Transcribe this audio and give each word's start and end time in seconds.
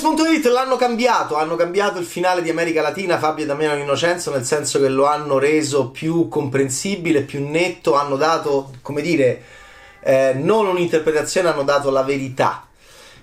Games.it 0.00 0.46
l'hanno 0.46 0.76
cambiato, 0.76 1.36
hanno 1.36 1.56
cambiato 1.56 1.98
il 1.98 2.06
finale 2.06 2.40
di 2.40 2.48
America 2.48 2.80
Latina, 2.80 3.18
Fabio 3.18 3.44
e 3.44 3.46
Damiano 3.46 3.78
Innocenzo, 3.78 4.30
nel 4.32 4.44
senso 4.44 4.80
che 4.80 4.88
lo 4.88 5.04
hanno 5.04 5.38
reso 5.38 5.90
più 5.90 6.26
comprensibile, 6.28 7.20
più 7.20 7.46
netto, 7.46 7.94
hanno 7.94 8.16
dato, 8.16 8.70
come 8.80 9.02
dire, 9.02 9.42
eh, 10.02 10.32
non 10.34 10.66
un'interpretazione, 10.66 11.50
hanno 11.50 11.64
dato 11.64 11.90
la 11.90 12.02
verità. 12.02 12.66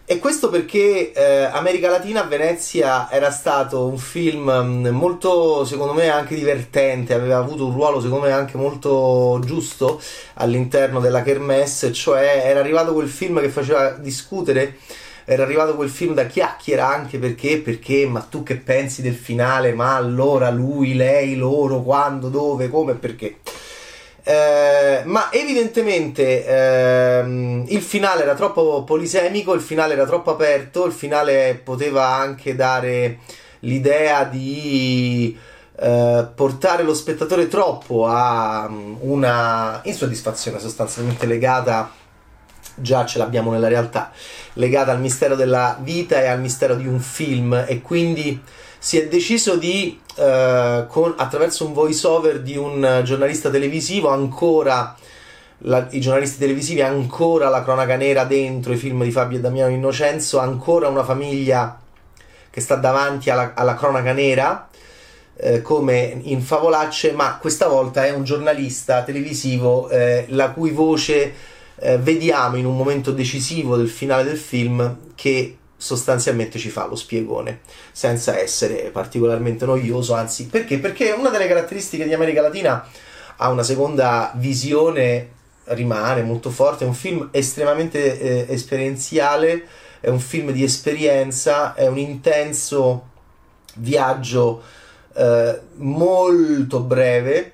E 0.06 0.20
questo 0.20 0.50
perché 0.50 1.12
eh, 1.14 1.44
America 1.46 1.90
Latina 1.90 2.22
a 2.22 2.28
Venezia 2.28 3.10
era 3.12 3.32
stato 3.32 3.88
un 3.88 3.98
film 3.98 4.52
mm, 4.52 4.88
molto, 4.90 5.66
secondo 5.66 5.94
me, 5.94 6.10
anche 6.10 6.36
divertente, 6.36 7.16
aveva 7.16 7.38
avuto 7.38 7.66
un 7.66 7.74
ruolo, 7.74 8.00
secondo 8.00 8.28
me, 8.28 8.32
anche 8.32 8.56
molto 8.56 9.42
giusto 9.44 10.00
all'interno 10.36 11.00
della 11.00 11.24
Kermesse, 11.24 11.92
cioè 11.92 12.44
era 12.46 12.60
arrivato 12.60 12.94
quel 12.94 13.10
film 13.10 13.42
che 13.42 13.50
faceva 13.50 13.90
discutere 13.92 14.78
era 15.30 15.44
arrivato 15.44 15.76
quel 15.76 15.90
film 15.90 16.14
da 16.14 16.26
chiacchiera 16.26 16.88
anche 16.88 17.20
perché, 17.20 17.60
perché, 17.60 18.08
ma 18.08 18.22
tu 18.22 18.44
che 18.44 18.56
pensi 18.56 19.02
del 19.02 19.14
finale, 19.14 19.74
ma 19.74 19.94
allora 19.98 20.50
lui, 20.50 20.96
lei, 20.96 21.36
loro, 21.36 21.82
quando, 21.82 22.30
dove, 22.30 22.70
come, 22.70 22.94
perché. 22.94 23.40
Eh, 24.24 25.02
ma 25.04 25.30
evidentemente 25.34 26.46
ehm, 26.46 27.66
il 27.68 27.82
finale 27.82 28.24
era 28.24 28.36
troppo 28.36 28.86
polisemico, 28.86 29.54
il 29.54 29.60
finale 29.60 29.96
era 29.96 30.06
troppo 30.06 30.32
aperto, 30.32 30.86
il 30.86 30.94
finale 30.94 31.60
poteva 31.62 32.08
anche 32.08 32.56
dare 32.56 33.20
l'idea 33.60 34.24
di 34.24 35.38
eh, 35.78 36.28
portare 36.34 36.84
lo 36.84 36.94
spettatore 36.94 37.50
troppo 37.50 38.06
a 38.06 38.66
mm, 38.70 38.96
una 39.00 39.82
insoddisfazione 39.84 40.60
sostanzialmente 40.60 41.26
legata 41.26 41.92
già 42.80 43.06
ce 43.06 43.18
l'abbiamo 43.18 43.52
nella 43.52 43.68
realtà, 43.68 44.12
legata 44.54 44.92
al 44.92 45.00
mistero 45.00 45.36
della 45.36 45.78
vita 45.82 46.22
e 46.22 46.28
al 46.28 46.40
mistero 46.40 46.76
di 46.76 46.88
un 46.88 47.00
film 47.00 47.66
e 47.68 47.82
quindi 47.82 48.42
si 48.80 49.00
è 49.00 49.08
deciso 49.08 49.56
di, 49.56 50.00
eh, 50.16 50.86
con, 50.88 51.14
attraverso 51.18 51.66
un 51.66 51.74
voice 51.74 52.06
over 52.08 52.42
di 52.42 52.56
un 52.56 53.02
giornalista 53.04 53.50
televisivo, 53.50 54.10
ancora 54.10 54.96
la, 55.60 55.88
i 55.90 56.00
giornalisti 56.00 56.38
televisivi, 56.38 56.82
ancora 56.82 57.50
la 57.50 57.64
cronaca 57.64 57.96
nera 57.96 58.24
dentro 58.24 58.74
i 58.74 58.78
film 58.78 59.04
di 59.04 59.12
Fabio 59.12 59.40
e 59.40 59.42
Damiano 59.42 59.72
Innocenzo, 59.72 60.40
ancora 60.40 60.88
una 60.88 61.04
famiglia 61.04 61.80
che 62.50 62.62
sta 62.62 62.76
davanti 62.76 63.30
alla, 63.30 63.54
alla 63.56 63.76
cronaca 63.76 64.14
nera. 64.14 64.70
Eh, 65.40 65.62
come 65.62 66.20
in 66.24 66.42
favolacce, 66.42 67.12
ma 67.12 67.38
questa 67.38 67.68
volta 67.68 68.04
è 68.04 68.12
un 68.12 68.24
giornalista 68.24 69.04
televisivo 69.04 69.88
eh, 69.88 70.26
la 70.30 70.50
cui 70.50 70.72
voce 70.72 71.32
eh, 71.80 71.98
vediamo 71.98 72.58
in 72.58 72.66
un 72.66 72.76
momento 72.76 73.12
decisivo 73.12 73.76
del 73.76 73.90
finale 73.90 74.24
del 74.24 74.38
film 74.38 74.98
che 75.16 75.58
sostanzialmente 75.78 76.58
ci 76.58 76.70
fa 76.70 76.88
lo 76.88 76.96
spiegone 76.96 77.60
senza 77.92 78.40
essere 78.40 78.90
particolarmente 78.92 79.66
noioso 79.66 80.16
anzi 80.16 80.48
perché? 80.48 80.80
Perché 80.80 81.12
una 81.12 81.30
delle 81.30 81.48
caratteristiche 81.48 82.06
di 82.06 82.14
America 82.14 82.42
Latina 82.42 82.84
ha 83.38 83.50
una 83.50 83.62
seconda 83.62 84.32
visione 84.36 85.36
rimane 85.66 86.24
molto 86.24 86.50
forte 86.50 86.84
è 86.84 86.88
un 86.88 86.96
film 86.96 87.30
estremamente 87.32 88.20
eh, 88.20 88.54
esperienziale 88.54 89.68
è 90.00 90.10
un 90.10 90.20
film 90.20 90.52
di 90.52 90.64
esperienza 90.64 91.76
è 91.76 91.86
un 91.86 92.00
intenso 92.00 93.10
viaggio 93.76 94.64
eh, 95.14 95.60
molto 95.76 96.80
breve 96.80 97.54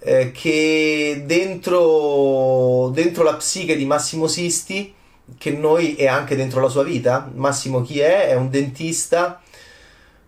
eh, 0.00 0.30
che 0.32 1.22
dentro, 1.26 2.90
dentro 2.92 3.24
la 3.24 3.34
psiche 3.34 3.76
di 3.76 3.84
Massimo 3.84 4.26
Sisti, 4.26 4.94
che 5.36 5.50
noi 5.50 5.94
è 5.94 6.06
anche 6.06 6.36
dentro 6.36 6.60
la 6.60 6.68
sua 6.68 6.82
vita, 6.84 7.30
Massimo 7.34 7.82
chi 7.82 7.98
è? 8.00 8.28
È 8.28 8.34
un 8.34 8.48
dentista. 8.50 9.42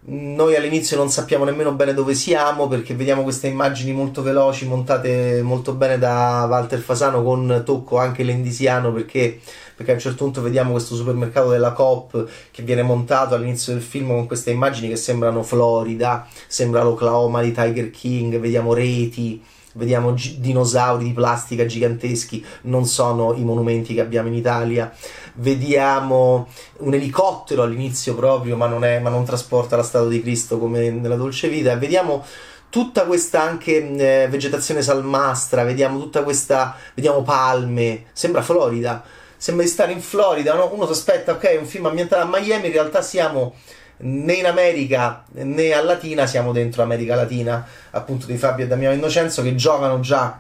Noi 0.03 0.57
all'inizio 0.57 0.97
non 0.97 1.11
sappiamo 1.11 1.45
nemmeno 1.45 1.73
bene 1.73 1.93
dove 1.93 2.15
siamo 2.15 2.69
perché 2.69 2.95
vediamo 2.95 3.23
queste 3.23 3.49
immagini 3.49 3.93
molto 3.93 4.23
veloci 4.23 4.67
montate 4.67 5.43
molto 5.43 5.75
bene 5.75 5.99
da 5.99 6.47
Walter 6.49 6.79
Fasano 6.81 7.23
con 7.23 7.63
tocco 7.67 7.99
anche 7.99 8.23
lendisiano 8.23 8.95
perché, 8.95 9.41
perché 9.77 9.91
a 9.91 9.95
un 9.95 10.01
certo 10.01 10.25
punto 10.25 10.41
vediamo 10.41 10.71
questo 10.73 10.95
supermercato 10.95 11.51
della 11.51 11.73
Coop 11.73 12.27
che 12.51 12.63
viene 12.63 12.83
montato 12.83 13.35
all'inizio 13.35 13.75
del 13.75 13.83
film 13.83 14.09
con 14.09 14.27
queste 14.27 14.51
immagini 14.51 14.89
che 14.89 14.97
sembrano 14.97 15.43
Florida, 15.43 16.27
sembra 16.47 16.83
l'Oklahoma 16.83 17.43
di 17.43 17.53
Tiger 17.53 17.91
King, 17.91 18.39
vediamo 18.39 18.73
reti, 18.73 19.41
vediamo 19.75 20.15
gi- 20.15 20.41
dinosauri 20.41 21.05
di 21.05 21.13
plastica 21.13 21.67
giganteschi, 21.67 22.45
non 22.63 22.87
sono 22.87 23.35
i 23.35 23.45
monumenti 23.45 23.95
che 23.95 24.01
abbiamo 24.01 24.29
in 24.29 24.35
Italia, 24.35 24.93
vediamo 25.35 26.49
un 26.79 26.95
elicottero 26.95 27.63
all'inizio 27.63 28.15
proprio, 28.15 28.57
ma 28.57 28.67
non, 28.67 28.85
è, 28.85 28.99
ma 28.99 29.11
non 29.11 29.25
trasporta 29.25 29.77
la 29.77 29.83
statua 29.83 30.09
di 30.09 30.21
Cristo 30.21 30.59
come 30.59 30.91
nella 30.91 31.17
dolce 31.17 31.49
vita, 31.49 31.77
vediamo 31.77 32.25
tutta 32.71 33.05
questa 33.05 33.43
anche 33.43 33.77
eh, 33.77 34.29
vegetazione 34.29 34.81
salmastra, 34.83 35.65
vediamo 35.65 35.99
tutta 35.99 36.23
questa, 36.23 36.77
vediamo 36.95 37.23
palme, 37.23 38.07
sembra 38.13 38.43
Florida, 38.43 39.03
sembra 39.37 39.65
di 39.65 39.71
stare 39.71 39.93
in 39.93 40.01
Florida, 40.01 40.55
no? 40.55 40.71
uno 40.73 40.87
si 40.87 40.93
aspetta, 40.93 41.33
ok, 41.33 41.57
un 41.59 41.67
film 41.67 41.87
ambientato 41.87 42.23
a 42.23 42.27
Miami, 42.27 42.67
in 42.67 42.73
realtà 42.73 43.03
siamo 43.03 43.55
né 44.03 44.35
in 44.35 44.47
America 44.47 45.25
né 45.33 45.73
a 45.73 45.83
Latina 45.83 46.27
siamo 46.27 46.53
dentro 46.53 46.83
America 46.83 47.15
Latina, 47.15 47.67
appunto 47.91 48.27
di 48.27 48.37
Fabio 48.37 48.65
e 48.65 48.69
Damiano 48.69 48.95
Innocenzo 48.95 49.43
che 49.43 49.55
giocano 49.55 50.01
già 50.01 50.39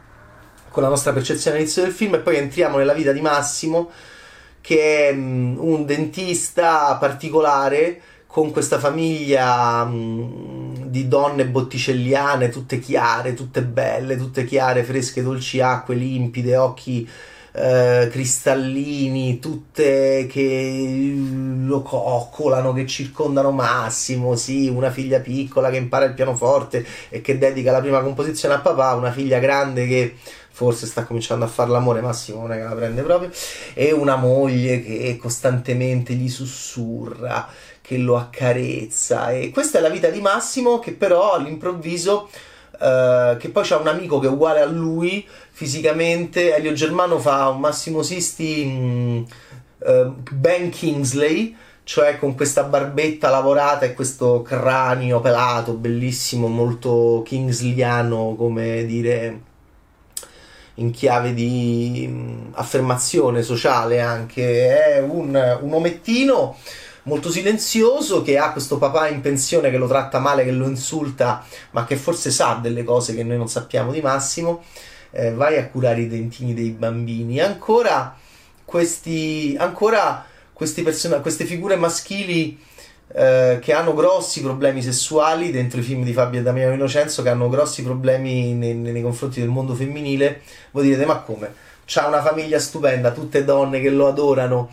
con 0.70 0.82
la 0.82 0.88
nostra 0.88 1.12
percezione 1.12 1.56
all'inizio 1.56 1.82
del 1.82 1.92
film 1.92 2.14
e 2.14 2.18
poi 2.20 2.36
entriamo 2.36 2.78
nella 2.78 2.94
vita 2.94 3.12
di 3.12 3.20
Massimo 3.20 3.90
che 4.60 5.08
è 5.08 5.12
um, 5.12 5.56
un 5.58 5.84
dentista 5.84 6.94
particolare 6.96 8.00
con 8.26 8.52
questa 8.52 8.78
famiglia 8.78 9.82
um, 9.82 10.86
di 10.86 11.08
donne 11.08 11.46
botticelliane, 11.46 12.48
tutte 12.48 12.78
chiare, 12.78 13.34
tutte 13.34 13.62
belle, 13.62 14.16
tutte 14.16 14.44
chiare, 14.44 14.84
fresche, 14.84 15.22
dolci 15.22 15.60
acque, 15.60 15.96
limpide, 15.96 16.56
occhi 16.56 17.08
eh, 17.52 18.08
cristallini, 18.10 19.38
tutte 19.38 20.26
che 20.28 21.14
lo 21.64 21.82
coccolano, 21.82 22.72
che 22.72 22.86
circondano 22.86 23.50
Massimo, 23.50 24.36
sì, 24.36 24.68
una 24.68 24.90
figlia 24.90 25.20
piccola 25.20 25.70
che 25.70 25.76
impara 25.76 26.04
il 26.04 26.14
pianoforte 26.14 26.84
e 27.08 27.20
che 27.20 27.38
dedica 27.38 27.72
la 27.72 27.80
prima 27.80 28.00
composizione 28.00 28.54
a 28.54 28.60
papà, 28.60 28.94
una 28.94 29.12
figlia 29.12 29.38
grande 29.38 29.86
che 29.86 30.14
forse 30.52 30.86
sta 30.86 31.04
cominciando 31.04 31.44
a 31.44 31.48
fare 31.48 31.70
l'amore, 31.70 32.02
Massimo 32.02 32.40
non 32.40 32.52
è 32.52 32.56
che 32.56 32.64
la 32.64 32.74
prende 32.74 33.02
proprio, 33.02 33.30
e 33.72 33.92
una 33.92 34.16
moglie 34.16 34.82
che 34.82 35.16
costantemente 35.18 36.12
gli 36.12 36.28
sussurra, 36.28 37.48
che 37.80 37.96
lo 37.96 38.16
accarezza, 38.16 39.30
e 39.30 39.50
questa 39.50 39.78
è 39.78 39.80
la 39.80 39.88
vita 39.88 40.08
di 40.08 40.20
Massimo 40.20 40.78
che 40.78 40.92
però 40.92 41.32
all'improvviso 41.32 42.28
Uh, 42.80 43.36
che 43.36 43.50
poi 43.50 43.62
c'ha 43.62 43.76
un 43.76 43.88
amico 43.88 44.18
che 44.18 44.26
è 44.26 44.30
uguale 44.30 44.62
a 44.62 44.64
lui 44.64 45.26
fisicamente. 45.50 46.54
Elio 46.56 46.72
Germano 46.72 47.18
fa 47.18 47.48
un 47.48 47.60
Massimo 47.60 48.00
Sisti 48.02 48.64
mh, 48.64 49.26
uh, 49.80 50.14
Ben 50.30 50.70
Kingsley, 50.70 51.54
cioè 51.84 52.16
con 52.18 52.34
questa 52.34 52.62
barbetta 52.62 53.28
lavorata 53.28 53.84
e 53.84 53.92
questo 53.92 54.40
cranio 54.40 55.20
pelato, 55.20 55.74
bellissimo, 55.74 56.46
molto 56.46 57.22
kingsliano, 57.22 58.34
come 58.34 58.86
dire 58.86 59.40
in 60.76 60.90
chiave 60.90 61.34
di 61.34 62.08
mh, 62.08 62.52
affermazione 62.52 63.42
sociale 63.42 64.00
anche. 64.00 64.94
È 64.94 65.00
un, 65.00 65.58
un 65.60 65.74
omettino 65.74 66.56
molto 67.04 67.30
silenzioso 67.30 68.22
che 68.22 68.38
ha 68.38 68.52
questo 68.52 68.78
papà 68.78 69.08
in 69.08 69.20
pensione 69.20 69.70
che 69.70 69.78
lo 69.78 69.86
tratta 69.86 70.18
male, 70.18 70.44
che 70.44 70.52
lo 70.52 70.66
insulta, 70.66 71.44
ma 71.70 71.84
che 71.84 71.96
forse 71.96 72.30
sa 72.30 72.58
delle 72.60 72.84
cose 72.84 73.14
che 73.14 73.24
noi 73.24 73.36
non 73.36 73.48
sappiamo 73.48 73.92
di 73.92 74.00
Massimo. 74.00 74.62
Eh, 75.12 75.32
vai 75.32 75.56
a 75.56 75.66
curare 75.68 76.02
i 76.02 76.08
dentini 76.08 76.54
dei 76.54 76.70
bambini. 76.70 77.40
Ancora 77.40 78.16
questi, 78.64 79.56
ancora 79.58 80.24
questi 80.52 80.82
person- 80.82 81.20
queste 81.20 81.44
figure 81.44 81.74
maschili 81.76 82.58
eh, 83.12 83.58
che 83.60 83.72
hanno 83.72 83.94
grossi 83.94 84.40
problemi 84.40 84.82
sessuali 84.82 85.50
dentro 85.50 85.80
i 85.80 85.82
film 85.82 86.04
di 86.04 86.12
Fabio 86.12 86.40
e 86.40 86.42
Damiano 86.42 86.74
Innocenzo, 86.74 87.22
che 87.22 87.28
hanno 87.28 87.48
grossi 87.48 87.82
problemi 87.82 88.52
nei, 88.52 88.74
nei 88.74 89.02
confronti 89.02 89.40
del 89.40 89.48
mondo 89.48 89.74
femminile. 89.74 90.42
Voi 90.70 90.84
direte, 90.84 91.06
ma 91.06 91.16
come? 91.16 91.52
C'ha 91.84 92.06
una 92.06 92.22
famiglia 92.22 92.60
stupenda, 92.60 93.10
tutte 93.10 93.42
donne 93.44 93.80
che 93.80 93.90
lo 93.90 94.06
adorano 94.06 94.70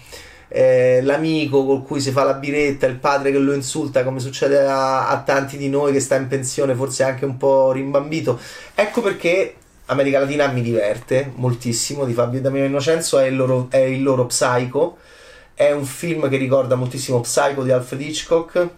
eh, 0.50 1.02
l'amico 1.04 1.66
con 1.66 1.84
cui 1.84 2.00
si 2.00 2.12
fa 2.12 2.24
la 2.24 2.34
biretta, 2.34 2.86
il 2.86 2.96
padre 2.98 3.32
che 3.32 3.38
lo 3.38 3.54
insulta, 3.54 4.04
come 4.04 4.20
succede 4.20 4.66
a, 4.66 5.10
a, 5.10 5.22
tanti 5.22 5.58
di 5.58 5.70
noi 5.70 5.92
che 5.92 6.00
sta 6.00 6.16
in 6.16 6.28
pensione, 6.28 6.76
forse 6.76 7.04
anche 7.04 7.26
un 7.26 7.38
po' 7.38 7.72
rimbambito. 7.72 8.40
Ecco 8.74 9.02
perché 9.02 9.56
America 9.86 10.20
Latina 10.20 10.48
mi 10.48 10.62
diverte 10.62 11.32
moltissimo 11.36 12.06
di 12.06 12.14
Fabio 12.14 12.42
Damiano 12.42 12.68
Innocenzo, 12.68 13.20
è 13.20 13.28
il 13.28 13.36
loro, 13.36 13.68
è 13.70 13.78
il 13.78 14.04
loro 14.04 14.26
Psycho. 14.26 14.98
È 15.54 15.72
un 15.72 15.86
film 15.86 16.30
che 16.30 16.38
ricorda 16.38 16.76
moltissimo 16.76 17.22
Psycho 17.22 17.64
di 17.64 17.72
Alfred 17.72 18.02
Hitchcock 18.02 18.70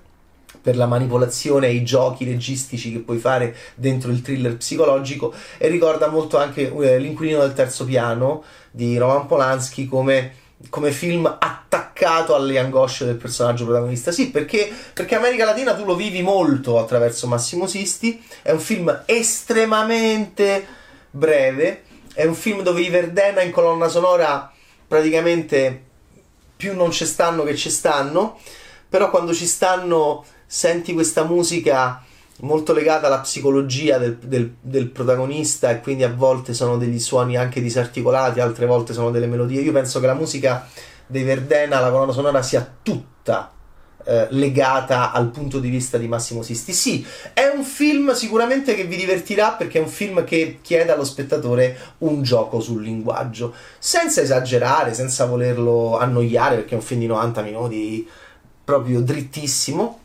per 0.61 0.75
la 0.75 0.85
manipolazione 0.85 1.67
e 1.67 1.73
i 1.73 1.83
giochi 1.83 2.25
registici 2.25 2.91
che 2.91 2.99
puoi 2.99 3.17
fare 3.17 3.55
dentro 3.75 4.11
il 4.11 4.21
thriller 4.21 4.57
psicologico 4.57 5.33
e 5.57 5.67
ricorda 5.67 6.07
molto 6.07 6.37
anche 6.37 6.73
eh, 6.73 6.99
L'inquilino 6.99 7.39
del 7.39 7.53
terzo 7.53 7.85
piano 7.85 8.43
di 8.71 8.97
Roman 8.97 9.25
Polanski 9.25 9.87
come 9.87 10.31
come 10.67 10.91
film 10.91 11.25
attaccato 11.25 12.35
alle 12.35 12.59
angosce 12.59 13.05
del 13.05 13.15
personaggio 13.15 13.65
protagonista. 13.65 14.11
Sì, 14.11 14.29
perché, 14.29 14.69
perché 14.93 15.15
America 15.15 15.45
Latina 15.45 15.73
tu 15.73 15.85
lo 15.85 15.95
vivi 15.95 16.21
molto 16.21 16.77
attraverso 16.77 17.27
Massimo 17.27 17.65
Sisti, 17.65 18.21
è 18.41 18.51
un 18.51 18.59
film 18.59 19.03
estremamente 19.05 20.65
breve, 21.11 21.83
è 22.13 22.25
un 22.25 22.35
film 22.35 22.61
dove 22.61 22.81
i 22.81 22.89
Verdena 22.89 23.41
in 23.41 23.51
colonna 23.51 23.87
sonora 23.87 24.51
praticamente 24.87 25.83
più 26.57 26.75
non 26.75 26.91
ci 26.91 27.05
stanno 27.05 27.43
che 27.43 27.55
ci 27.55 27.69
stanno, 27.69 28.37
però 28.89 29.09
quando 29.09 29.33
ci 29.33 29.45
stanno 29.45 30.25
senti 30.45 30.93
questa 30.93 31.23
musica 31.23 32.03
molto 32.41 32.73
legata 32.73 33.07
alla 33.07 33.19
psicologia 33.19 33.97
del, 33.97 34.17
del, 34.17 34.55
del, 34.61 34.87
protagonista 34.89 35.69
e 35.69 35.81
quindi 35.81 36.03
a 36.03 36.13
volte 36.13 36.53
sono 36.53 36.77
degli 36.77 36.99
suoni 36.99 37.37
anche 37.37 37.61
disarticolati, 37.61 38.39
altre 38.39 38.65
volte 38.65 38.93
sono 38.93 39.11
delle 39.11 39.27
melodie. 39.27 39.61
Io 39.61 39.71
penso 39.71 39.99
che 39.99 40.05
la 40.05 40.13
musica 40.13 40.67
dei 41.05 41.23
Verdena, 41.23 41.79
la 41.79 41.91
colonna 41.91 42.11
sonora, 42.11 42.41
sia 42.41 42.75
tutta 42.81 43.51
eh, 44.05 44.27
legata 44.31 45.11
al 45.11 45.29
punto 45.29 45.59
di 45.59 45.69
vista 45.69 45.97
di 45.97 46.07
Massimo 46.07 46.41
Sisti. 46.41 46.71
Sì, 46.71 47.05
è 47.33 47.51
un 47.53 47.63
film 47.63 48.13
sicuramente 48.13 48.73
che 48.73 48.85
vi 48.85 48.95
divertirà 48.95 49.51
perché 49.51 49.79
è 49.79 49.81
un 49.81 49.89
film 49.89 50.23
che 50.23 50.59
chiede 50.61 50.91
allo 50.91 51.03
spettatore 51.03 51.77
un 51.99 52.21
gioco 52.21 52.61
sul 52.61 52.81
linguaggio, 52.81 53.53
senza 53.77 54.21
esagerare, 54.21 54.93
senza 54.93 55.25
volerlo 55.25 55.97
annoiare 55.97 56.55
perché 56.55 56.71
è 56.71 56.77
un 56.77 56.83
film 56.83 57.01
di 57.01 57.07
90 57.07 57.41
minuti 57.41 58.07
proprio 58.63 59.01
drittissimo 59.01 59.98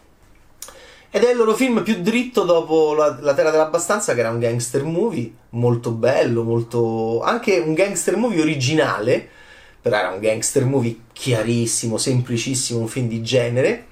ed 1.14 1.22
è 1.22 1.30
il 1.30 1.36
loro 1.36 1.54
film 1.54 1.84
più 1.84 2.00
dritto 2.00 2.42
dopo 2.42 2.92
La, 2.92 3.16
la 3.20 3.34
Terra 3.34 3.52
dell'Abbastanza, 3.52 4.14
che 4.14 4.18
era 4.18 4.30
un 4.30 4.40
gangster 4.40 4.82
movie 4.82 5.32
molto 5.50 5.92
bello, 5.92 6.42
molto. 6.42 7.20
anche 7.22 7.56
un 7.60 7.72
gangster 7.72 8.16
movie 8.16 8.40
originale, 8.40 9.28
però 9.80 9.96
era 9.96 10.10
un 10.10 10.18
gangster 10.18 10.64
movie 10.64 11.02
chiarissimo, 11.12 11.98
semplicissimo, 11.98 12.80
un 12.80 12.88
film 12.88 13.06
di 13.06 13.22
genere. 13.22 13.86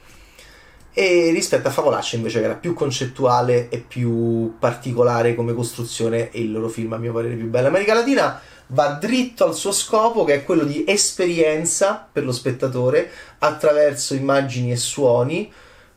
E 0.93 1.31
rispetto 1.31 1.69
a 1.69 1.71
Favolaccia 1.71 2.17
invece 2.17 2.41
che 2.41 2.47
era 2.47 2.57
più 2.57 2.75
concettuale 2.75 3.69
e 3.69 3.79
più 3.79 4.57
particolare 4.59 5.37
come 5.37 5.55
costruzione 5.55 6.33
e 6.33 6.41
il 6.41 6.51
loro 6.51 6.67
film 6.67 6.93
a 6.95 6.99
mio 6.99 7.13
parere 7.13 7.37
più 7.37 7.47
bello. 7.47 7.69
America 7.69 7.95
Latina 7.95 8.41
va 8.67 8.99
dritto 9.01 9.45
al 9.45 9.55
suo 9.55 9.71
scopo 9.71 10.25
che 10.25 10.35
è 10.35 10.45
quello 10.45 10.65
di 10.65 10.83
esperienza 10.89 12.05
per 12.11 12.25
lo 12.25 12.33
spettatore 12.33 13.09
attraverso 13.39 14.15
immagini 14.15 14.73
e 14.73 14.77
suoni 14.77 15.53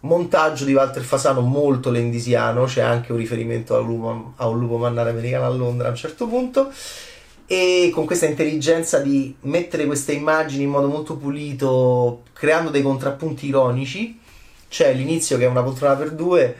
montaggio 0.05 0.65
di 0.65 0.73
Walter 0.73 1.03
Fasano 1.03 1.41
molto 1.41 1.89
lendisiano, 1.89 2.65
c'è 2.65 2.81
anche 2.81 3.11
un 3.11 3.17
riferimento 3.17 3.75
a 3.75 3.79
un 3.79 3.87
lupo, 3.87 4.33
a 4.37 4.47
un 4.47 4.59
lupo 4.59 4.77
mannare 4.77 5.09
americano 5.09 5.45
a 5.45 5.49
Londra 5.49 5.87
a 5.87 5.89
un 5.91 5.95
certo 5.95 6.27
punto, 6.27 6.71
e 7.47 7.91
con 7.93 8.05
questa 8.05 8.25
intelligenza 8.25 8.99
di 8.99 9.35
mettere 9.41 9.85
queste 9.85 10.13
immagini 10.13 10.63
in 10.63 10.69
modo 10.69 10.87
molto 10.87 11.17
pulito, 11.17 12.23
creando 12.33 12.69
dei 12.69 12.81
contrappunti 12.81 13.47
ironici, 13.47 14.19
c'è 14.69 14.93
l'inizio 14.93 15.37
che 15.37 15.45
è 15.45 15.47
una 15.47 15.63
poltrona 15.63 15.95
per 15.95 16.11
due, 16.11 16.55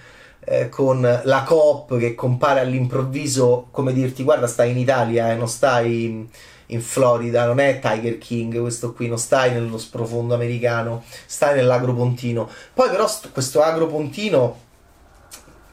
eh, 0.45 0.69
con 0.69 1.01
la 1.01 1.43
coop 1.43 1.97
che 1.97 2.13
compare 2.13 2.59
all'improvviso 2.59 3.67
come 3.71 3.93
dirti 3.93 4.23
guarda 4.23 4.45
stai 4.45 4.71
in 4.71 4.77
Italia 4.77 5.29
e 5.29 5.31
eh, 5.31 5.35
non 5.35 5.47
stai 5.47 6.29
in 6.67 6.81
Florida, 6.81 7.45
non 7.45 7.59
è 7.59 7.79
Tiger 7.79 8.17
King, 8.17 8.59
questo 8.59 8.93
qui 8.93 9.07
non 9.07 9.17
stai 9.17 9.51
nello 9.51 9.77
sprofondo 9.77 10.33
americano, 10.33 11.03
stai 11.25 11.55
nell'agropontino. 11.55 12.49
Poi 12.73 12.89
però 12.89 13.07
st- 13.07 13.31
questo 13.31 13.61
agropontino 13.61 14.63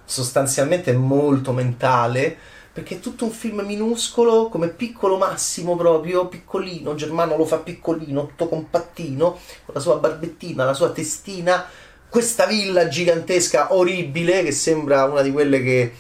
sostanzialmente 0.05 0.91
è 0.91 0.95
molto 0.95 1.53
mentale 1.53 2.37
perché 2.73 2.97
è 2.97 3.01
tutto 3.01 3.27
un 3.27 3.31
film 3.31 3.61
minuscolo, 3.61 4.49
come 4.49 4.69
piccolo 4.69 5.19
Massimo 5.19 5.77
proprio, 5.77 6.29
piccolino, 6.29 6.95
Germano 6.95 7.37
lo 7.37 7.45
fa 7.45 7.59
piccolino, 7.59 8.27
tutto 8.29 8.49
compattino, 8.49 9.39
con 9.67 9.75
la 9.75 9.81
sua 9.81 9.97
barbettina, 9.97 10.65
la 10.65 10.73
sua 10.73 10.91
testina, 10.91 11.67
questa 12.09 12.47
villa 12.47 12.89
gigantesca, 12.89 13.75
orribile, 13.75 14.43
che 14.43 14.53
sembra 14.53 15.05
una 15.05 15.21
di 15.21 15.31
quelle 15.31 15.63
che, 15.63 15.93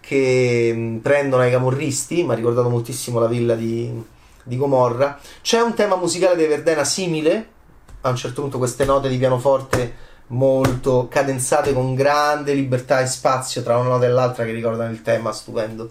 che 0.00 0.98
prendono 1.00 1.42
ai 1.42 1.50
camorristi, 1.50 2.22
mi 2.22 2.32
ha 2.32 2.34
ricordato 2.34 2.68
moltissimo 2.68 3.18
la 3.18 3.26
villa 3.26 3.54
di, 3.54 3.90
di 4.48 4.56
Gomorra. 4.56 5.20
C'è 5.42 5.60
un 5.60 5.74
tema 5.74 5.94
musicale 5.94 6.34
dei 6.34 6.48
Verdena 6.48 6.82
simile, 6.82 7.48
a 8.00 8.08
un 8.08 8.16
certo 8.16 8.40
punto 8.40 8.58
queste 8.58 8.84
note 8.84 9.08
di 9.08 9.18
pianoforte 9.18 10.06
molto 10.28 11.06
cadenzate 11.08 11.72
con 11.72 11.94
grande 11.94 12.52
libertà 12.52 13.00
e 13.00 13.06
spazio 13.06 13.62
tra 13.62 13.78
una 13.78 13.90
nota 13.90 14.06
e 14.06 14.08
l'altra 14.08 14.44
che 14.44 14.52
ricordano 14.52 14.90
il 14.90 15.02
tema 15.02 15.32
stupendo 15.32 15.90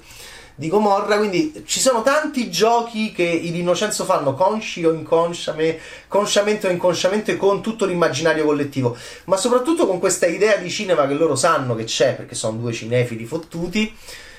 di 0.60 0.70
Gomorra, 0.70 1.20
quindi 1.20 1.64
ci 1.68 1.80
sono 1.80 2.02
tanti 2.02 2.50
giochi 2.50 3.12
che 3.12 3.22
i 3.22 3.56
Innocenzo 3.60 4.06
fanno 4.06 4.34
consci 4.34 4.84
o 4.84 4.92
inconsciamente, 4.92 5.80
consciamente 6.08 6.68
o 6.68 6.72
inconsciamente 6.72 7.38
con 7.38 7.62
tutto 7.62 7.86
l'immaginario 7.86 8.44
collettivo, 8.44 8.98
ma 9.26 9.38
soprattutto 9.38 9.86
con 9.86 10.00
questa 10.00 10.26
idea 10.26 10.56
di 10.56 10.72
cinema 10.72 11.06
che 11.06 11.14
loro 11.14 11.36
sanno 11.36 11.76
che 11.76 11.84
c'è, 11.84 12.16
perché 12.16 12.34
sono 12.34 12.58
due 12.58 12.74
cinefili 12.74 13.26
fottuti, 13.26 13.96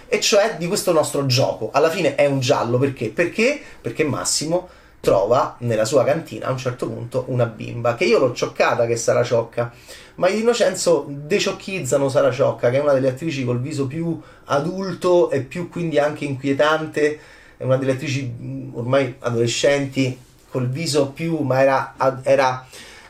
e 0.09 0.21
cioè 0.21 0.57
di 0.59 0.67
questo 0.67 0.93
nostro 0.93 1.27
gioco. 1.27 1.71
Alla 1.73 1.91
fine 1.91 2.15
è 2.15 2.27
un 2.27 2.41
giallo 2.41 2.79
perché? 2.79 3.11
Perché? 3.11 3.61
Perché 3.81 4.05
Massimo 4.05 4.69
trova 5.01 5.57
nella 5.61 5.85
sua 5.85 6.03
cantina 6.05 6.47
a 6.47 6.51
un 6.51 6.59
certo 6.59 6.89
punto 6.89 7.25
una 7.29 7.47
bimba 7.47 7.95
che 7.95 8.05
io 8.05 8.19
l'ho 8.19 8.33
cioccata 8.33 8.85
che 8.85 8.97
sarà 8.97 9.23
ciocca 9.23 9.73
ma 10.17 10.29
gli 10.29 10.39
Innocenzo 10.41 11.07
deciocchizzano 11.09 12.09
Sara 12.09 12.33
Ciocca 12.33 12.69
che 12.69 12.79
è 12.79 12.81
una 12.81 12.95
delle 12.95 13.11
attrici 13.11 13.45
col 13.45 13.61
viso 13.61 13.87
più 13.87 14.21
adulto 14.47 15.31
e 15.31 15.43
più 15.43 15.69
quindi 15.69 16.01
anche 16.01 16.25
inquietante 16.25 17.21
è 17.57 17.63
una 17.63 17.77
delle 17.77 17.93
attrici 17.93 18.29
mm, 18.29 18.75
ormai 18.75 19.15
adolescenti 19.21 20.19
col 20.51 20.69
viso 20.69 21.11
più 21.11 21.39
ma 21.39 21.61
era, 21.61 21.95
era, 22.25 22.67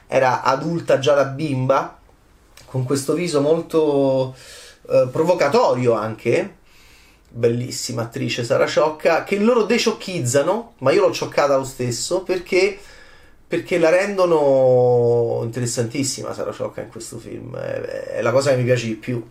era 0.06 0.42
adulta 0.42 0.98
già 0.98 1.14
da 1.14 1.24
bimba 1.24 1.98
con 2.66 2.84
questo 2.84 3.14
viso 3.14 3.40
molto 3.40 4.34
eh, 4.90 5.08
provocatorio 5.10 5.94
anche 5.94 6.56
bellissima 7.28 8.02
attrice 8.02 8.44
Sara 8.44 8.66
Ciocca, 8.66 9.24
che 9.24 9.38
loro 9.38 9.64
deciocchizzano, 9.64 10.74
ma 10.78 10.92
io 10.92 11.06
l'ho 11.06 11.12
cioccata 11.12 11.56
lo 11.56 11.64
stesso 11.64 12.22
perché, 12.22 12.78
perché 13.46 13.78
la 13.78 13.90
rendono 13.90 15.40
interessantissima 15.44 16.32
Sara 16.32 16.52
Ciocca 16.52 16.80
in 16.80 16.88
questo 16.88 17.18
film, 17.18 17.56
è, 17.56 17.80
è, 18.16 18.22
la 18.22 18.32
cosa 18.32 18.50
che 18.50 18.56
mi 18.56 18.64
piace 18.64 18.86
di 18.86 18.94
più, 18.94 19.24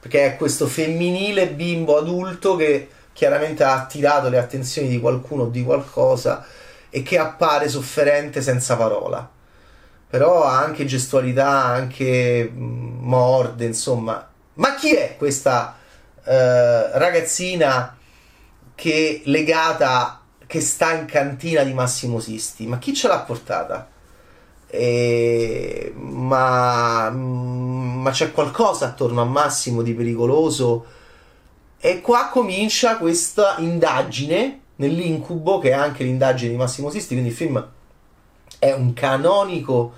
perché 0.00 0.26
è 0.26 0.36
questo 0.36 0.66
femminile 0.66 1.48
bimbo 1.48 1.96
adulto 1.96 2.56
che 2.56 2.88
chiaramente 3.12 3.64
ha 3.64 3.74
attirato 3.74 4.28
le 4.28 4.38
attenzioni 4.38 4.88
di 4.88 5.00
qualcuno 5.00 5.44
o 5.44 5.48
di 5.48 5.62
qualcosa 5.62 6.44
e 6.90 7.02
che 7.02 7.18
appare 7.18 7.68
sofferente 7.68 8.42
senza 8.42 8.76
parola. 8.76 9.28
Però 10.10 10.44
ha 10.44 10.58
anche 10.58 10.86
gestualità, 10.86 11.64
anche 11.64 12.50
mm, 12.50 13.00
morde, 13.00 13.66
insomma. 13.66 14.26
Ma 14.54 14.74
chi 14.74 14.94
è 14.94 15.16
questa 15.18 15.77
eh, 16.28 16.98
ragazzina 16.98 17.96
che 18.74 19.22
legata 19.24 20.20
che 20.46 20.60
sta 20.60 20.92
in 20.92 21.06
cantina 21.06 21.62
di 21.62 21.72
Massimo 21.72 22.20
Sisti 22.20 22.66
ma 22.66 22.78
chi 22.78 22.92
ce 22.92 23.08
l'ha 23.08 23.20
portata? 23.20 23.88
E, 24.70 25.94
ma, 25.96 27.08
ma 27.08 28.10
c'è 28.10 28.32
qualcosa 28.32 28.84
attorno 28.84 29.22
a 29.22 29.24
Massimo 29.24 29.80
di 29.80 29.94
pericoloso 29.94 30.84
e 31.78 32.02
qua 32.02 32.28
comincia 32.30 32.98
questa 32.98 33.54
indagine 33.60 34.60
nell'incubo 34.76 35.58
che 35.58 35.70
è 35.70 35.72
anche 35.72 36.04
l'indagine 36.04 36.50
di 36.50 36.56
Massimo 36.58 36.90
Sisti 36.90 37.14
quindi 37.14 37.30
il 37.30 37.36
film 37.36 37.66
è 38.58 38.72
un 38.72 38.92
canonico 38.92 39.94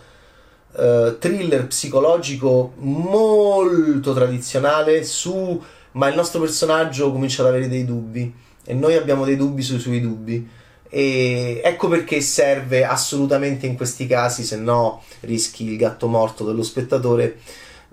uh, 0.75 1.19
thriller 1.19 1.67
psicologico 1.67 2.75
molto 2.77 4.15
tradizionale 4.15 5.03
su 5.03 5.61
ma 5.93 6.09
il 6.09 6.15
nostro 6.15 6.41
personaggio 6.41 7.13
comincia 7.13 7.43
ad 7.43 7.49
avere 7.49 7.69
dei 7.69 7.85
dubbi 7.85 8.33
e 8.65 8.75
noi 8.75 8.95
abbiamo 8.95 9.25
dei 9.25 9.37
dubbi 9.37 9.63
sui 9.63 9.79
suoi 9.79 10.01
dubbi. 10.01 10.49
E 10.93 11.61
ecco 11.63 11.89
perché 11.89 12.21
serve 12.21 12.85
assolutamente 12.85 13.67
in 13.67 13.77
questi 13.77 14.07
casi, 14.07 14.43
se 14.43 14.57
no 14.57 15.03
rischi 15.21 15.65
il 15.65 15.77
gatto 15.77 16.09
morto 16.09 16.45
dello 16.45 16.63
spettatore. 16.63 17.39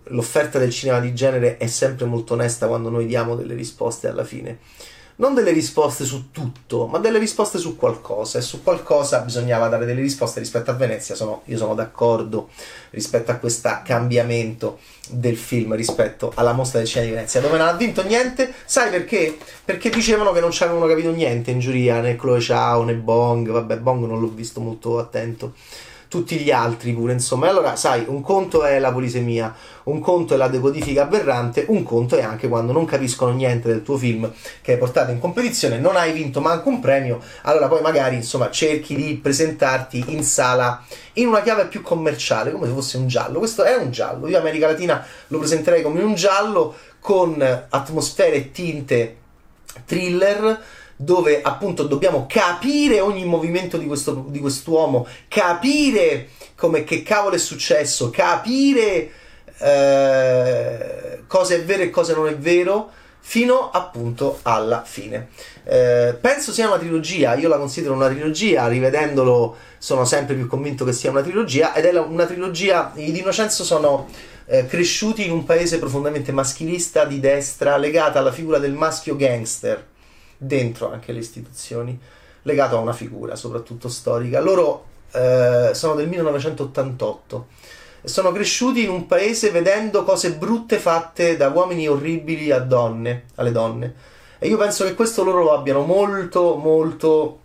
L'offerta 0.10 0.58
del 0.58 0.72
cinema 0.72 1.00
di 1.00 1.14
genere 1.14 1.58
è 1.58 1.68
sempre 1.68 2.06
molto 2.06 2.34
onesta 2.34 2.68
quando 2.68 2.90
noi 2.90 3.06
diamo 3.06 3.36
delle 3.36 3.56
risposte 3.56 4.08
alla 4.08 4.24
fine 4.24 4.60
non 5.20 5.34
delle 5.34 5.52
risposte 5.52 6.06
su 6.06 6.32
tutto, 6.32 6.86
ma 6.88 7.00
delle 7.00 7.18
risposte 7.18 7.58
su 7.58 7.76
qualcosa. 7.76 8.38
E 8.38 8.42
su 8.42 8.62
qualcosa 8.64 9.20
bisognava 9.20 9.68
dare 9.68 9.86
delle 9.86 10.02
risposte 10.02 10.40
rispetto 10.40 10.72
a 10.72 10.76
Venezia. 10.76 11.16
Sono, 11.16 11.42
io 11.46 11.58
sono 11.58 11.74
d'accordo 11.74 12.50
rispetto 12.92 13.32
a 13.32 13.36
questo 13.36 13.70
cambiamento 13.84 14.80
del 15.10 15.38
film 15.38 15.74
rispetto 15.74 16.32
alla 16.36 16.54
mostra 16.54 16.80
del 16.80 16.88
cinema 16.88 17.10
di 17.10 17.16
Venezia, 17.16 17.42
dove 17.42 17.58
non 17.58 17.68
ha 17.68 17.74
vinto 17.74 18.04
niente. 18.04 18.54
Sai 18.66 18.90
perché? 18.92 19.38
Perché 19.66 19.90
dicevano 19.90 20.32
che 20.32 20.40
non 20.40 20.52
ci 20.52 20.64
avevano 20.64 20.86
capito 20.86 21.12
niente 21.12 21.52
in 21.52 21.60
giuria, 21.60 22.00
né 22.00 22.16
Chloe 22.16 22.40
Chao 22.40 22.84
né 22.84 22.94
Bong. 22.94 23.50
Vabbè, 23.50 23.78
Bong 23.78 24.06
non 24.06 24.20
l'ho 24.20 24.30
visto 24.30 24.60
molto 24.60 25.00
attento. 25.00 25.54
Tutti 26.08 26.38
gli 26.38 26.52
altri 26.52 26.94
pure, 26.94 27.14
insomma. 27.14 27.48
E 27.48 27.50
allora, 27.50 27.76
sai, 27.76 28.06
un 28.08 28.22
conto 28.22 28.64
è 28.64 28.80
la 28.80 28.92
polisemia, 28.92 29.54
un 29.84 30.00
conto 30.00 30.34
è 30.34 30.38
la 30.38 30.48
decodifica 30.48 31.04
aberrante, 31.04 31.66
un 31.70 31.84
conto 31.84 32.16
è 32.18 32.22
anche 32.22 32.48
quando 32.48 32.72
non 32.72 32.86
capiscono 32.86 33.32
niente 33.32 33.68
del 33.68 33.84
tuo 33.84 33.98
film 33.98 34.32
che 34.62 34.74
hai 34.74 34.78
portato 34.78 35.12
in 35.12 35.20
competizione, 35.20 35.78
non 35.80 35.96
hai 35.96 36.12
vinto 36.12 36.42
manco 36.42 36.70
un 36.70 36.80
premio, 36.80 37.22
allora 37.44 37.68
poi 37.68 37.82
magari, 37.82 38.16
insomma, 38.16 38.50
cerchi 38.50 38.96
di 38.96 39.16
presentarti 39.16 40.06
in 40.08 40.24
sala 40.24 40.84
in 41.14 41.28
una 41.28 41.42
chiave 41.42 41.66
più 41.66 41.82
commerciale, 41.82 42.52
come 42.52 42.68
se 42.68 42.74
fosse 42.74 42.98
un 42.98 43.08
giallo. 43.08 43.40
Questo 43.40 43.64
è 43.64 43.76
un 43.76 43.92
giallo. 43.92 44.28
Io 44.28 44.38
America 44.38 44.68
Latina 44.68 45.06
lo 45.28 45.40
presenterei 45.40 45.82
come 45.82 46.02
un 46.02 46.16
giallo 46.16 46.76
con 47.00 47.42
atmosfere 47.70 48.36
e 48.36 48.52
tinte 48.52 49.18
thriller 49.86 50.62
dove 50.98 51.42
appunto 51.44 51.84
dobbiamo 51.84 52.26
capire 52.28 53.00
ogni 53.00 53.24
movimento 53.24 53.78
di, 53.78 53.86
questo, 53.86 54.26
di 54.28 54.40
quest'uomo, 54.40 55.08
capire 55.28 56.30
come 56.56 56.84
che 56.84 57.04
cavolo 57.04 57.36
è 57.36 57.40
successo, 57.40 58.10
capire 58.10 59.12
eh, 59.60 61.24
cosa 61.28 61.54
è 61.54 61.64
vero 61.64 61.84
e 61.84 61.92
cosa 61.92 62.16
non 62.16 62.28
è 62.28 62.36
vero 62.36 62.90
fino 63.20 63.70
appunto 63.70 64.40
alla 64.42 64.84
fine. 64.86 65.28
Eh, 65.64 66.18
penso 66.20 66.52
sia 66.52 66.68
una 66.68 66.80
trilogia, 66.80 67.36
io 67.36 67.48
la 67.48 67.58
considero 67.58 67.94
una 67.94 68.08
trilogia, 68.08 68.68
rivedendolo 68.68 69.56
sono 69.78 70.04
sempre 70.04 70.34
più 70.34 70.48
convinto 70.48 70.84
che 70.84 70.94
sia 70.94 71.12
una 71.12 71.22
trilogia 71.22 71.76
ed 71.76 71.86
è 71.86 72.00
una 72.00 72.26
trilogia, 72.26 72.92
i 72.96 73.12
Di 73.12 73.24
sono 73.50 74.08
eh, 74.46 74.66
cresciuti 74.66 75.26
in 75.26 75.32
un 75.32 75.44
paese 75.44 75.78
profondamente 75.78 76.32
maschilista 76.32 77.06
di 77.06 77.20
destra 77.20 77.78
legata 77.78 78.18
alla 78.18 78.32
figura 78.32 78.58
del 78.58 78.74
maschio 78.74 79.16
gangster 79.16 79.96
dentro 80.38 80.92
anche 80.92 81.12
le 81.12 81.20
istituzioni, 81.20 82.00
legato 82.44 82.78
a 82.78 82.80
una 82.80 82.94
figura 82.94 83.36
soprattutto 83.36 83.90
storica. 83.90 84.40
Loro 84.40 84.86
eh, 85.12 85.72
sono 85.74 85.96
del 85.96 86.08
1988 86.08 87.48
e 88.02 88.08
sono 88.08 88.32
cresciuti 88.32 88.84
in 88.84 88.90
un 88.90 89.06
paese 89.08 89.52
vedendo 89.52 90.04
cose 90.04 90.34
brutte 90.34 90.78
fatte 90.78 91.38
da 91.38 91.50
uomini 91.50 91.88
orribili 91.88 92.52
a 92.52 92.60
donne, 92.60 93.26
alle 93.36 93.52
donne. 93.52 93.94
E 94.40 94.48
io 94.48 94.58
penso 94.58 94.86
che 94.86 94.94
questo 94.94 95.24
loro 95.24 95.44
lo 95.44 95.54
abbiano 95.54 95.82
molto, 95.82 96.56
molto 96.56 97.40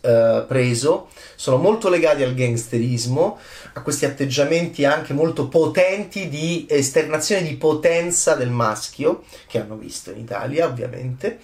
eh, 0.00 0.44
preso, 0.48 1.08
sono 1.36 1.58
molto 1.58 1.88
legati 1.88 2.24
al 2.24 2.34
gangsterismo, 2.34 3.38
a 3.74 3.82
questi 3.82 4.04
atteggiamenti 4.04 4.84
anche 4.84 5.12
molto 5.12 5.46
potenti 5.46 6.28
di 6.28 6.66
esternazione 6.68 7.42
di 7.42 7.54
potenza 7.54 8.34
del 8.34 8.50
maschio, 8.50 9.22
che 9.46 9.60
hanno 9.60 9.76
visto 9.76 10.10
in 10.10 10.18
Italia 10.18 10.66
ovviamente 10.66 11.38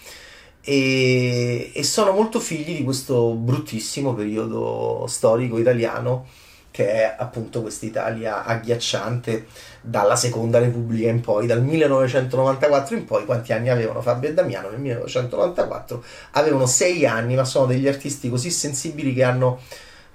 e, 0.69 1.71
e 1.73 1.83
sono 1.83 2.13
molto 2.13 2.41
figli 2.41 2.77
di 2.77 2.85
questo 2.85 3.33
bruttissimo 3.33 4.13
periodo 4.13 5.07
storico 5.09 5.57
italiano 5.57 6.27
che 6.71 6.93
è 6.93 7.15
appunto 7.17 7.63
quest'Italia 7.63 8.45
agghiacciante 8.45 9.47
dalla 9.81 10.15
seconda 10.15 10.59
repubblica 10.59 11.09
in 11.09 11.23
poi, 11.23 11.47
dal 11.47 11.63
1994 11.63 12.97
in 12.97 13.07
poi, 13.07 13.25
quanti 13.25 13.55
anni 13.55 13.71
avevano 13.71 14.03
Fabio 14.03 14.29
e 14.29 14.35
Damiano 14.35 14.69
nel 14.69 14.79
1994? 14.79 16.05
Avevano 16.33 16.67
sei 16.67 17.07
anni, 17.07 17.35
ma 17.35 17.45
sono 17.45 17.65
degli 17.65 17.89
artisti 17.89 18.29
così 18.29 18.51
sensibili 18.51 19.15
che 19.15 19.25
hanno, 19.25 19.61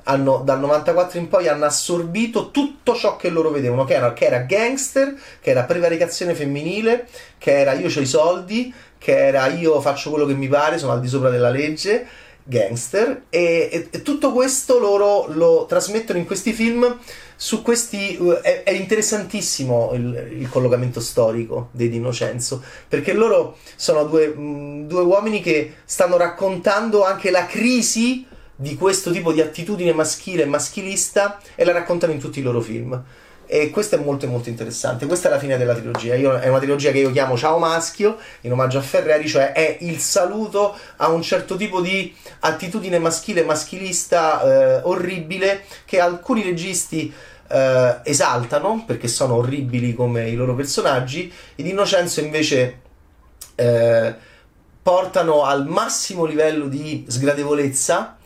hanno 0.04 0.44
dal 0.46 0.60
94 0.60 1.18
in 1.18 1.30
poi 1.30 1.48
hanno 1.48 1.66
assorbito 1.66 2.52
tutto 2.52 2.94
ciò 2.94 3.16
che 3.16 3.30
loro 3.30 3.50
vedevano, 3.50 3.86
che 3.86 3.96
era, 3.96 4.14
che 4.14 4.26
era 4.26 4.40
gangster, 4.42 5.16
che 5.42 5.50
era 5.50 5.64
prevaricazione 5.64 6.36
femminile, 6.36 7.08
che 7.40 7.60
era 7.60 7.74
io 7.74 7.88
ho 7.88 8.00
i 8.00 8.06
soldi, 8.06 8.74
che 9.04 9.18
era 9.18 9.48
io 9.48 9.82
faccio 9.82 10.10
quello 10.12 10.26
che 10.26 10.34
mi 10.34 10.48
pare, 10.48 10.78
sono 10.78 10.94
al 10.94 11.02
di 11.02 11.10
sopra 11.10 11.30
della 11.30 11.50
legge, 11.50 12.08
gangster, 12.42 13.24
e, 13.30 13.68
e, 13.70 13.88
e 13.92 14.02
tutto 14.02 14.32
questo 14.32 14.80
loro 14.80 15.28
lo 15.28 15.66
trasmettono 15.68 16.18
in 16.18 16.26
questi 16.26 16.54
film. 16.54 17.00
Su 17.36 17.62
questi 17.62 18.16
uh, 18.18 18.32
è, 18.42 18.64
è, 18.64 18.72
interessantissimo 18.72 19.92
il, 19.96 20.36
il, 20.40 20.50
collocamento 20.50 21.02
storico 21.02 21.68
dei 21.72 21.90
Di 21.90 21.98
Innocenzo 21.98 22.64
perché 22.88 23.12
loro 23.12 23.58
sono 23.76 24.06
due, 24.06 24.28
mh, 24.28 24.88
due 24.88 25.02
uomini 25.02 25.42
che 25.42 25.74
stanno 25.84 26.16
raccontando 26.16 27.04
anche 27.04 27.30
la 27.30 27.46
crisi 27.46 28.26
di 28.56 28.76
questo 28.76 29.12
tipo 29.12 29.34
di 29.34 29.42
attitudine 29.42 29.92
maschile 29.92 30.44
e 30.44 30.46
maschilista 30.46 31.42
e 31.56 31.66
la 31.66 31.74
raccontano 31.74 32.14
in 32.14 32.20
tutti 32.20 32.40
i 32.40 32.44
loro 32.44 32.62
film. 32.62 33.04
E 33.54 33.70
questo 33.70 33.98
è 33.98 34.00
molto 34.00 34.26
molto 34.26 34.50
interessante. 34.50 35.06
Questa 35.06 35.28
è 35.28 35.32
la 35.32 35.38
fine 35.38 35.58
della 35.58 35.76
trilogia. 35.76 36.16
Io, 36.16 36.40
è 36.40 36.48
una 36.48 36.58
trilogia 36.58 36.90
che 36.90 36.98
io 36.98 37.12
chiamo 37.12 37.38
Ciao 37.38 37.60
Maschio, 37.60 38.18
in 38.42 38.52
omaggio 38.52 38.80
a 38.80 38.82
Ferreri, 38.82 39.28
cioè 39.28 39.52
è 39.52 39.78
il 39.82 40.00
saluto 40.00 40.76
a 40.96 41.10
un 41.10 41.22
certo 41.22 41.56
tipo 41.56 41.80
di 41.80 42.12
attitudine 42.40 42.98
maschile, 42.98 43.44
maschilista, 43.44 44.42
eh, 44.42 44.82
orribile, 44.86 45.66
che 45.86 46.00
alcuni 46.00 46.42
registi 46.42 47.14
eh, 47.48 48.00
esaltano, 48.02 48.86
perché 48.88 49.08
sono 49.08 49.36
orribili 49.36 49.94
come 49.94 50.28
i 50.28 50.34
loro 50.34 50.56
personaggi, 50.56 51.32
ed 51.56 51.68
Innocenzo 51.68 52.22
invece... 52.22 52.80
Eh, 53.54 54.32
portano 54.84 55.44
al 55.44 55.66
massimo 55.66 56.26
livello 56.26 56.68
di 56.68 57.06
sgradevolezza 57.08 58.18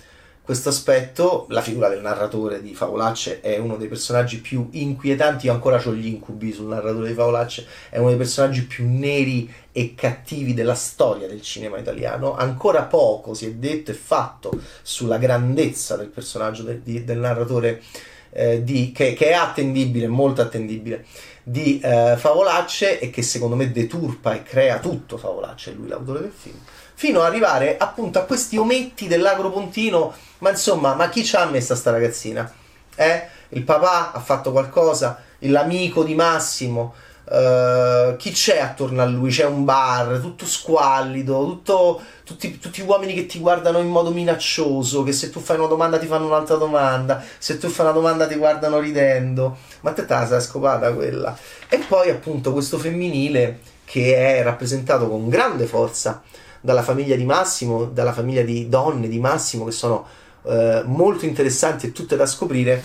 questo 0.48 0.70
aspetto, 0.70 1.46
la 1.50 1.62
figura 1.62 1.90
del 1.90 2.00
narratore 2.00 2.62
di 2.62 2.74
Favolacce 2.74 3.42
è 3.42 3.58
uno 3.58 3.76
dei 3.76 3.90
personaggi 3.90 4.40
più 4.40 4.70
inquietanti, 4.72 5.48
io 5.48 5.52
ancora 5.52 5.84
ho 5.86 5.92
gli 5.92 6.08
incubi 6.08 6.54
sul 6.54 6.68
narratore 6.68 7.10
di 7.10 7.14
Favolacce, 7.14 7.68
è 7.90 7.98
uno 7.98 8.08
dei 8.08 8.18
personaggi 8.18 8.64
più 8.64 8.88
neri 8.88 9.54
e 9.74 9.94
cattivi 9.94 10.54
della 10.54 10.74
storia 10.74 11.28
del 11.28 11.42
cinema 11.42 11.80
italiano, 11.80 12.34
ancora 12.34 12.84
poco 12.84 13.34
si 13.34 13.46
è 13.46 13.52
detto 13.56 13.92
e 13.92 13.96
fatto 13.96 14.58
sulla 14.84 15.18
grandezza 15.18 15.98
del 15.98 16.08
personaggio 16.08 16.64
de, 16.64 16.82
di, 16.82 17.04
del 17.04 17.18
narratore 17.18 17.82
eh, 18.30 18.64
di, 18.64 18.94
che, 18.94 19.16
che, 19.16 19.32
è 19.32 19.34
attendibile, 19.34 20.08
molto 20.08 20.42
attendibile, 20.42 21.04
di 21.44 21.82
eh, 21.84 22.16
Favolacce 22.16 23.00
e 23.00 23.10
che 23.10 23.22
secondo 23.22 23.58
me 23.58 23.70
deturpa 23.74 24.34
e 24.34 24.44
crea 24.44 24.80
tutto 24.80 25.18
Favolacce, 25.18 25.72
è 25.72 25.74
lui 25.74 25.90
l'autore 25.90 26.22
del 26.22 26.34
film, 26.34 26.58
fino 27.00 27.20
ad 27.20 27.28
arrivare 27.28 27.78
appunto 27.78 28.18
a 28.18 28.24
questi 28.24 28.58
ometti 28.58 29.08
dell'agropontino 29.08 30.16
ma 30.40 30.50
insomma, 30.50 30.96
ma 30.96 31.10
chi 31.10 31.24
ci 31.24 31.36
ha 31.36 31.46
messa 31.46 31.76
sta 31.76 31.92
ragazzina? 31.92 32.52
Eh? 32.96 33.28
Il 33.50 33.62
papà 33.64 34.12
ha 34.12 34.20
fatto 34.20 34.52
qualcosa? 34.52 35.22
L'amico 35.40 36.04
di 36.04 36.16
Massimo? 36.16 36.96
Uh, 37.30 38.16
chi 38.16 38.32
c'è 38.32 38.60
attorno 38.60 39.04
a 39.04 39.06
lui? 39.06 39.30
C'è 39.30 39.46
un 39.46 39.64
bar, 39.64 40.20
tutto 40.20 40.46
squallido, 40.46 41.46
tutto, 41.46 42.02
tutti, 42.24 42.58
tutti, 42.58 42.82
uomini 42.82 43.14
che 43.14 43.28
ti 43.28 43.38
guardano 43.40 43.80
in 43.80 43.90
modo 43.90 44.12
minaccioso, 44.12 45.04
che 45.04 45.12
se 45.12 45.30
tu 45.30 45.40
fai 45.40 45.58
una 45.58 45.68
domanda 45.68 46.00
ti 46.00 46.08
fanno 46.08 46.26
un'altra 46.26 46.56
domanda, 46.56 47.24
se 47.38 47.60
tu 47.60 47.68
fai 47.68 47.86
una 47.86 47.94
domanda 47.94 48.26
ti 48.26 48.36
guardano 48.36 48.80
ridendo. 48.80 49.58
Ma 49.82 49.92
te 49.92 50.06
te 50.06 50.14
la 50.14 50.26
sei 50.26 50.42
scopata 50.42 50.94
quella. 50.94 51.38
E 51.70 51.78
poi 51.80 52.10
appunto 52.10 52.54
questo 52.54 52.80
femminile 52.80 53.60
che 53.86 54.38
è 54.38 54.44
rappresentato 54.44 55.08
con 55.08 55.30
grande 55.30 55.66
forza 55.66 56.22
dalla 56.68 56.84
famiglia 56.84 57.16
di 57.16 57.24
Massimo, 57.24 57.86
dalla 57.86 58.12
famiglia 58.12 58.42
di 58.42 58.68
donne 58.68 59.08
di 59.08 59.20
Massimo 59.20 59.64
che 59.64 59.72
sono 59.72 60.06
eh, 60.44 60.84
molto 60.86 61.24
interessanti 61.24 61.86
e 61.86 61.92
tutte 61.94 62.18
da 62.18 62.26
scoprire 62.26 62.84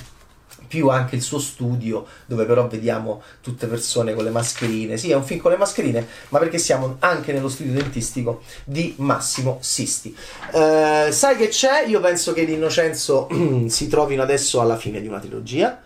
più 0.69 0.89
anche 0.89 1.17
il 1.17 1.23
suo 1.23 1.41
studio, 1.41 2.07
dove 2.27 2.45
però 2.45 2.69
vediamo 2.69 3.21
tutte 3.41 3.67
persone 3.67 4.15
con 4.15 4.23
le 4.23 4.31
mascherine. 4.31 4.97
Sì, 4.97 5.11
è 5.11 5.17
un 5.17 5.25
film 5.25 5.41
con 5.41 5.51
le 5.51 5.57
mascherine, 5.57 6.07
ma 6.29 6.39
perché 6.39 6.59
siamo 6.59 6.95
anche 7.01 7.33
nello 7.33 7.49
studio 7.49 7.73
dentistico 7.73 8.43
di 8.65 8.95
Massimo 8.99 9.59
Sisti. 9.61 10.17
Eh, 10.53 11.09
sai 11.11 11.37
che 11.37 11.49
c'è? 11.49 11.85
Io 11.89 11.99
penso 11.99 12.33
che 12.33 12.45
l'Innocenzo 12.45 13.27
si 13.67 13.89
trovino 13.89 14.23
adesso 14.23 14.61
alla 14.61 14.77
fine 14.77 15.01
di 15.01 15.09
una 15.09 15.19
trilogia. 15.19 15.77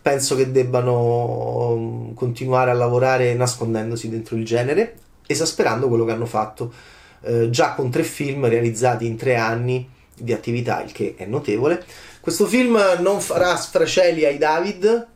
Penso 0.00 0.34
che 0.34 0.50
debbano 0.50 1.74
mm, 1.76 2.14
continuare 2.14 2.70
a 2.70 2.74
lavorare 2.74 3.34
nascondendosi 3.34 4.08
dentro 4.08 4.34
il 4.36 4.46
genere, 4.46 4.94
esasperando 5.26 5.88
quello 5.88 6.06
che 6.06 6.12
hanno 6.12 6.24
fatto 6.24 6.96
eh, 7.22 7.50
già 7.50 7.74
con 7.74 7.90
tre 7.90 8.02
film 8.02 8.48
realizzati 8.48 9.06
in 9.06 9.16
tre 9.16 9.36
anni 9.36 9.88
di 10.14 10.32
attività, 10.32 10.82
il 10.82 10.92
che 10.92 11.14
è 11.16 11.24
notevole. 11.24 11.84
Questo 12.20 12.46
film 12.46 12.78
non 13.00 13.20
farà 13.20 13.56
sfracelli 13.56 14.24
ai 14.24 14.38
David, 14.38 15.06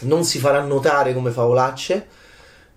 non 0.00 0.24
si 0.24 0.38
farà 0.38 0.60
notare 0.60 1.14
come 1.14 1.30
favolacce 1.30 2.06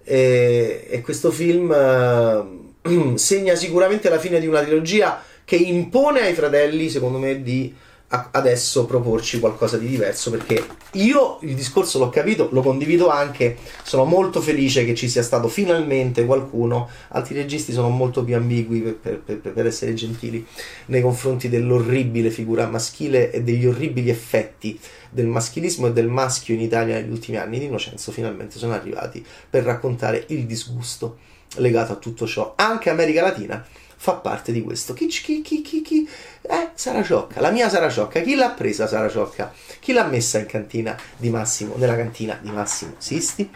e, 0.04 0.86
e 0.90 1.02
questo 1.02 1.32
film 1.32 1.72
eh, 1.72 3.18
segna 3.18 3.56
sicuramente 3.56 4.10
la 4.10 4.20
fine 4.20 4.40
di 4.40 4.48
una 4.48 4.62
trilogia 4.62 5.22
che 5.44 5.56
impone 5.56 6.22
ai 6.22 6.34
fratelli, 6.34 6.90
secondo 6.90 7.18
me, 7.18 7.42
di 7.42 7.74
adesso 8.08 8.86
proporci 8.86 9.40
qualcosa 9.40 9.78
di 9.78 9.88
diverso 9.88 10.30
perché 10.30 10.64
io 10.94 11.40
il 11.42 11.56
discorso 11.56 11.98
l'ho 11.98 12.10
capito, 12.10 12.50
lo 12.52 12.62
condivido 12.62 13.10
anche, 13.10 13.58
sono 13.84 14.06
molto 14.06 14.42
felice 14.42 14.86
che 14.86 14.94
ci 14.94 15.10
sia 15.10 15.24
stato 15.24 15.48
finalmente 15.48 16.26
qualcuno, 16.26 16.88
altri 17.10 17.36
registi 17.36 17.74
sono 17.74 17.90
molto 17.90 18.24
più 18.24 18.36
ambigui 18.36 18.82
per, 18.82 19.20
per, 19.20 19.40
per, 19.40 19.66
essere 19.66 19.94
gentili 19.96 20.46
nei 20.88 21.02
confronti 21.02 21.50
dell'orribile 21.50 22.30
figura 22.30 22.68
maschile 22.68 23.32
e 23.32 23.42
degli 23.42 23.66
orribili 23.66 24.10
effetti 24.10 24.80
del 25.10 25.26
maschilismo 25.26 25.88
e 25.88 25.94
del 25.94 26.08
maschio 26.08 26.54
in 26.54 26.62
Italia 26.62 26.96
negli 26.96 27.12
ultimi 27.12 27.38
anni 27.38 27.58
di 27.58 27.66
Innocenzo 27.66 28.12
finalmente 28.12 28.60
sono 28.60 28.74
arrivati 28.74 29.26
per 29.50 29.64
raccontare 29.64 30.26
il 30.28 30.46
disgusto 30.46 31.18
legato 31.56 31.94
a 31.94 31.96
tutto 31.96 32.28
ciò. 32.28 32.54
Anche 32.56 32.90
America 32.90 33.22
Latina 33.22 33.66
fa 34.06 34.14
parte 34.14 34.52
di 34.52 34.62
questo. 34.62 34.94
Chi, 34.94 35.08
chi, 35.08 35.42
chi, 35.42 35.64
chi, 35.64 35.82
chi? 35.82 36.08
Eh, 36.44 36.70
Sara 36.76 37.02
Ciocca, 37.02 37.42
la 37.42 37.50
mia 37.50 37.68
Sara 37.70 37.90
Ciocca. 37.90 38.22
Chi 38.22 38.36
l'ha 38.36 38.52
presa 38.52 38.86
Sara 38.86 39.10
Ciocca? 39.10 39.52
Chi 39.80 39.94
l'ha 39.94 40.04
messa 40.06 40.38
in 40.38 40.46
cantina 40.46 40.96
di 41.18 41.32
Massimo, 41.32 41.74
nella 41.76 41.96
cantina 41.96 42.38
di 42.40 42.52
Massimo 42.52 42.94
Sisti? 43.00 43.50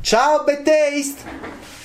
Ciao, 0.00 0.42
Bad 0.42 0.62
Taste! 0.62 1.83